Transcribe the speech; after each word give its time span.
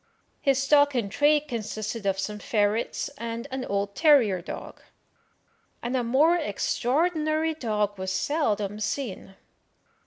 His 0.41 0.57
stock 0.57 0.95
in 0.95 1.09
trade 1.09 1.41
consisted 1.47 2.07
of 2.07 2.17
some 2.17 2.39
ferrets 2.39 3.07
and 3.19 3.45
an 3.51 3.63
old 3.63 3.93
terrier 3.93 4.41
dog, 4.41 4.81
and 5.83 5.95
a 5.95 6.03
more 6.03 6.35
extraordinary 6.35 7.53
dog 7.53 7.99
was 7.99 8.11
seldom 8.11 8.79
seen. 8.79 9.35